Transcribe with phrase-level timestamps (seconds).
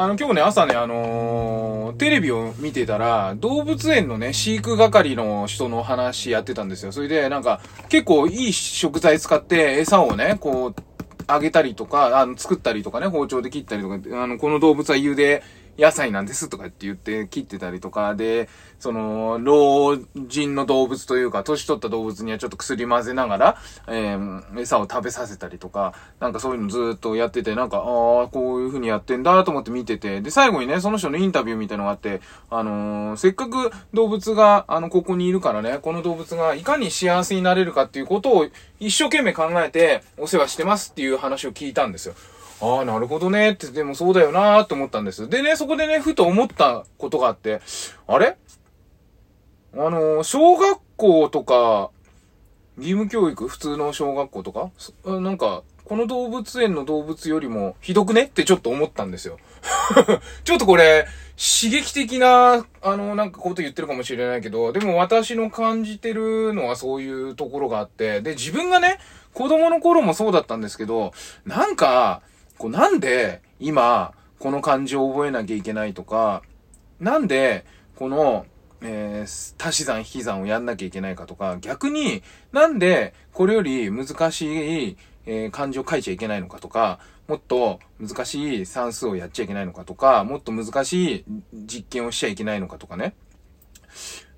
[0.00, 6.92] あの、今日ね、朝ね、あのー、テレビを見てたら、動物園のね、飼育係の人の話やってたんですよ。
[6.92, 10.74] それで、なんか、結構いい食材使って餌をね、こう、
[11.26, 15.42] あげたりとか、あの、作ったりとかね、包丁で切ったりとか、あの、この動物は茹で
[15.78, 18.48] 野菜なんですとかって言って切ってたりとか、で、
[18.80, 23.56] その、老人の動物というか、年取った動物にはちょっと薬混ぜながら、
[23.86, 27.84] えー、餌を食べさせたりとか、なんかそういうのずっとやってて、なんか、ああ、
[28.28, 38.46] こういう風にやってんだと思って見てて、で、最後にね、その人のインタビューみたいなのがあって、あのー、せっかく動物が、あの、ここにいるからね、この動物がいかに幸せになれるかっていうことを
[38.80, 42.14] 一生懸命考えてお世話してますっていう話を聞いたんですよ。
[42.60, 43.52] ああ、なるほどね。
[43.52, 45.28] って、でもそうだよなーって思ったんです。
[45.28, 47.60] でね、そこでね、ふと思ったことがあって、
[48.06, 48.36] あれ？
[49.74, 51.90] あのー、小学校とか、
[52.78, 53.46] 義務教育？
[53.46, 54.70] 普通の小学校とか？
[55.04, 58.22] なんか、この動物園の動物よりもひどくね？
[58.24, 59.38] ってちょっと思ったんですよ。
[60.44, 68.98] ちょっとこれ、刺激的な、あの、なんかこと言ってるかもしれないけど、でも私の感じてるのはそういうところがあって、で、自分がね、
[69.34, 71.12] 子供の頃もそうだったんですけど、
[71.46, 72.22] なんか、
[72.58, 76.42] こうなんで今、この漢字を覚えなきゃいけないとか、
[77.00, 77.64] なんで、
[77.96, 78.46] この、
[78.80, 93.14] えー、足し算引き算をやんなきゃいけないかとか、逆になんでこれより難しい、えー、漢字を書いちゃいけないのかとか、もっと難しい算数をやっちゃいけないのかとか、もっと難しい実験をしちゃいけないのかとかね。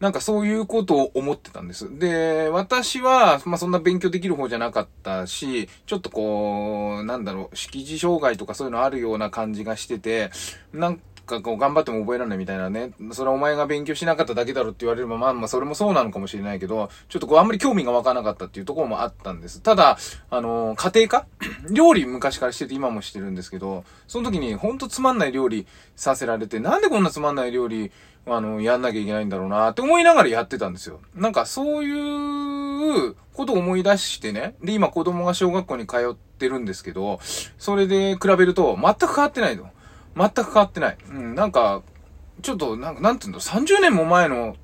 [0.00, 1.98] なんかそういうことを思ってたんです。
[1.98, 10.30] で、私は、まあ、そんな勉強できる方じゃなかったし、ちょっとこう、なんだろう、識字障害とかそういうのあるような感じがしてて、
[10.74, 19.60] なんかこう頑張っても覚えられないみたいなね、それはお前が勉強しなかっただけだろって言われれば、まあまあそれもそうなのかもしれないけど、ちょっとこうあんまり興味が湧かなかったっていうところもあったんです。
[19.60, 19.98] ただ、
[20.30, 21.26] あの、家庭科？
[21.70, 27.90] 料理昔からしてて今もしてるんですけど、その時にほんとつまんない料理させられて、なんでこんなつまんない料理
[28.28, 31.00] あの、やんなきゃいけないんだろうなって思いながらやってたんですよ。
[31.14, 34.56] なんかそういうことを思い出してね。
[34.62, 37.20] で、今子供が小学校に通ってるんですけど、
[37.56, 39.70] それで比べると全く変わってないの。
[40.16, 40.96] 全く変わってない。
[41.10, 41.82] うん、なんか、
[42.42, 44.56] ちょっと、なんか、なんていうの、30年も前の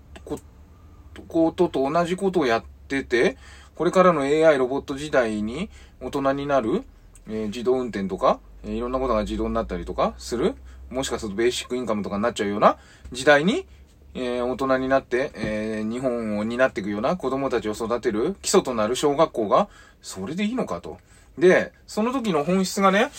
[1.28, 3.36] ことと同じことをやってて、
[3.74, 5.70] これからの AI ロボット時代に
[6.00, 6.84] 大人になる、
[7.28, 10.54] えー、自動運転とか、えー、いろんなことが自動になったりとかする
[10.90, 12.76] もしかするとベーシックインカムとかになっちゃうような
[13.12, 13.66] 時代に、
[14.14, 19.68] えー、大人になって、えー、日本を担っていくような子供たちを育てる基礎となる小学校が、
[20.02, 20.98] それでいいのかと。
[21.38, 23.10] で、その時の本質がね、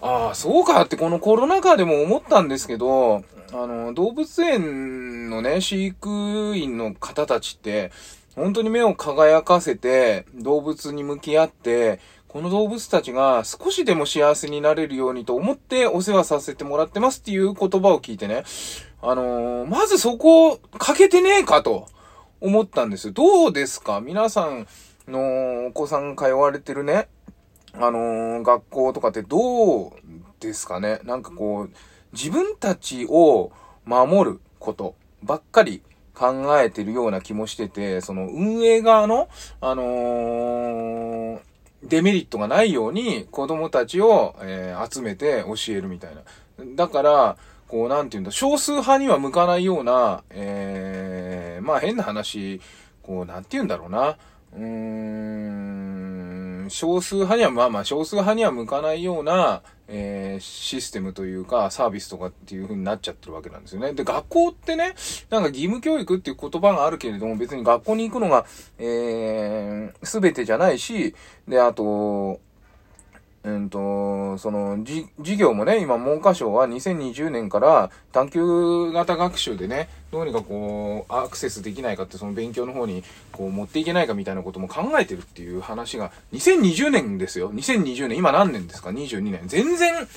[0.00, 3.22] ああ、そうかってこのコロナ禍でも思ったんですけど、
[3.52, 7.92] あの、動物園のね、飼育員の方たちって、
[8.34, 12.00] 本当に目を輝かせて、動物に向き合って、
[12.32, 18.44] この動物たちが少しでも幸せになれるようにと思ってお世話させてもらってますっていう言葉を聞いてね、
[19.02, 21.88] あのー、まずそこを、欠けてねえかと
[22.40, 23.12] 思ったんです。
[23.12, 24.00] どうですか？
[24.00, 24.68] 皆さん
[25.08, 27.08] のお子さん通われてるね、
[27.72, 29.90] あのー、学校とかってどう
[30.38, 31.00] ですかね？
[31.02, 31.70] なんかこう、
[32.12, 33.50] 自分たちを
[33.84, 35.82] 守ることばっかり
[36.14, 39.28] 考えてるような気もしてて、その運営側の、
[39.60, 41.19] あのー、
[41.82, 46.22] デメリットがないように子供たちを、えー、集めて教えるみたいな。
[46.76, 47.36] だから、
[47.68, 52.60] こう、なんて言うんだ、少数派には向かないような、えー、まあ変な話、
[53.02, 54.16] こう、なんて言うんだろうな。
[54.56, 56.09] うーん、
[56.70, 63.92] 少数派には、まあまあ少数派には向かないような、えー、システムというか、サービスとかっていう風になっちゃってるわけなんですよね。
[63.92, 64.94] で、学校ってね、
[65.28, 68.46] なんか義務教育っていう言葉があるけれども、別に学校に行くのが、
[68.78, 71.14] えー、すべてじゃないし、
[71.48, 72.40] で、あと、
[73.42, 87.52] うんと、その、じ、授業もね、今、文科省は2020年から探究型学習でね、どうにかこう、アクセスできないかって、その勉強の方に、こう、持っていけないかみたいなことも考えてるっていう話が、2020年ですよ。
[87.52, 89.42] 2020年、今何年ですか ?22 年。
[89.46, 90.08] 全然、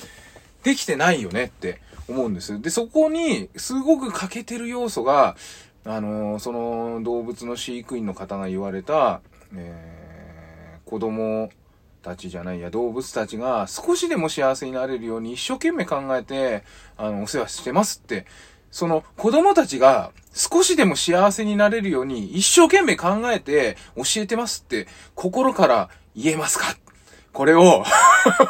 [0.64, 2.60] できてないよねって思うんです。
[2.60, 5.36] で、そこに、すごく欠けてる要素が、
[5.84, 9.20] あのー、その、動物の飼育員の方が言われた、
[9.54, 11.50] えー、子供、
[12.04, 16.62] たちじゃないや、動物たちが少しでも幸せになれるように一生懸命考えて、
[16.96, 18.26] あの、お世話してますって、
[18.74, 26.76] その子供たちが少しでも幸せになれるように一生懸命考えて教えてますって心から言えますか？
[27.32, 27.84] これを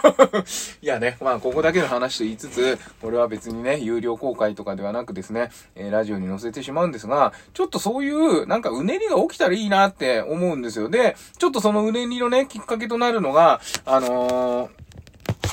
[0.81, 10.91] いやね、まあ、ここだけの話と言いつつ、これは別にね、有料公開とかではなくですね、えー、ラジオに載せてしまうんですが、ちょっとそういう、なんかうねりが起きたらいいなって思うんですよ。
[10.91, 14.71] で、ちょっとそのうねりのね、きっかけとなるのが、あのー、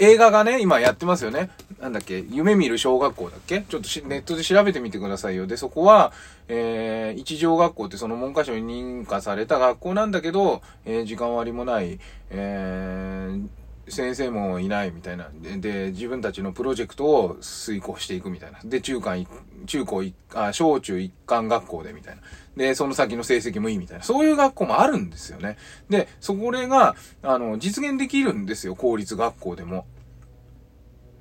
[0.02, 1.50] 映画がね、今やってますよね。
[1.82, 3.62] なんだっけ、夢見る小学校だっけ？
[3.62, 5.48] ちょっとネットで調べてみてくださいよ。
[5.48, 6.14] で、そこは、
[6.48, 12.00] えー、一条学校ってその文科省に認可された学校なんだけど、えー、時間割もない、
[12.30, 15.32] えー、先生もいないみたいな。
[15.42, 18.60] で、自分たちのプロジェクトを遂行していくみたいな。
[18.64, 19.26] で、中間、
[19.66, 22.22] 中高一、あ、小中一貫学校でみたいな。
[22.56, 24.04] で、その先の成績もいいみたいな。
[24.04, 25.58] そういう学校もあるんですよね。
[25.90, 28.76] で、そこれが、あの、実現できるんですよ。
[28.76, 29.88] 公立学校でも。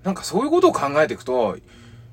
[0.02, 1.56] なんかそういうことを考えていくと、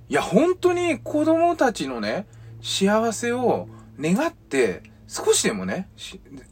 [0.09, 2.27] いや、本当に子供たちのね、
[2.61, 3.67] 幸せを
[3.99, 5.89] 願って、少しでもね、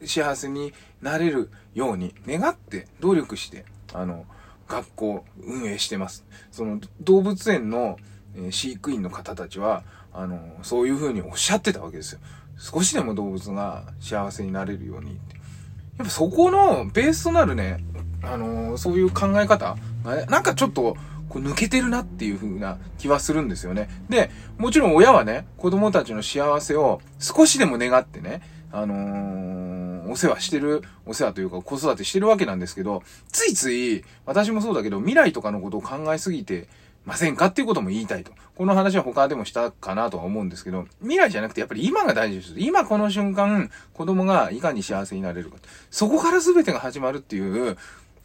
[0.06, 3.66] 幸せになれるように願って努力して
[3.96, 4.26] あの、
[4.68, 6.26] 学校運営してます。
[6.52, 7.98] その動物園の、
[8.36, 9.84] え、飼育員の方たちは、
[10.14, 12.20] あの、そういう風におっしゃってたわけですよ。
[12.58, 15.36] 少しでも動物が幸せになれるようにって。
[15.98, 17.84] やっぱそこのベースとなるね、
[18.22, 20.98] あのー、そういう考え方がね、なんかちょっと、
[21.30, 23.90] こう抜けてるなっていう風な気はするんですよね。
[24.10, 28.42] で、もちろん親はね、子供たちの幸せを少しでも願ってね、
[28.72, 29.76] あのー
[30.08, 36.68] お世話してる、お世話というか子育てしてるわけなんですけど、ついつい、私もそうだけど、未来とかのことを考えすぎて
[37.06, 38.32] ませんかっていうことも言いたいと。
[38.56, 42.54] この話は他でもしたかなとは思うんですけど、未来じゃなくてやっぱり今が大事です。
[42.58, 45.58] 今この瞬間、子供がいかに幸せになれるか。
[45.92, 47.78] そこから全てが始まるっていう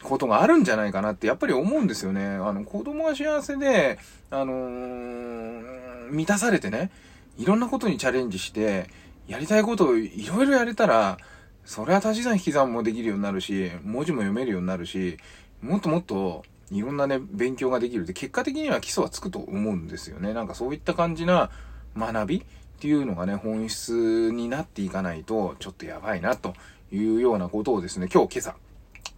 [0.03, 2.25] ことがあるんじゃないかなってやっぱり思うんですよね。
[2.25, 3.99] あの、子供が幸せで、
[4.29, 6.91] あのー、満たされてね、
[7.37, 8.89] いろんなことにチャレンジして、
[9.27, 11.17] やりたいことをいろいろやれたら、
[11.65, 15.17] それは足し算引き算もできるようになるし、文字も読めるようになるし、
[15.61, 18.05] もっともっといろんなね、勉強ができる。
[18.05, 20.33] で、結果的には基礎はつくと思うんですよね。
[20.33, 21.51] なんかそういった感じな
[21.97, 22.43] 学びっ
[22.79, 26.55] ていうのがね、本質になっていかないと、ちょっとやばいなと
[26.91, 28.55] いうようなことをですね、今日今朝、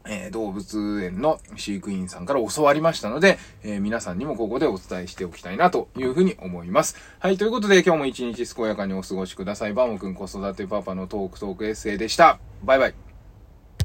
[0.08, 6.96] えー、動物園の飼育員さんから教わりましたので、えー、皆さんにもここでお伝えしておきたいなというふうに思います。
[7.20, 9.74] はい、ということで今日も一日健やかにお過ごしください。
[9.74, 12.40] バモくん子育てパパのトークトークエッセイでした。
[12.64, 13.03] バイバイ。